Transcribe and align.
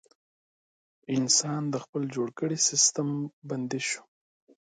انسان 1.15 1.61
د 1.73 1.75
خپل 1.83 2.01
جوړ 2.15 2.27
کړي 2.39 2.57
سیستم 2.69 3.07
بندي 3.49 3.81
شو. 3.89 4.01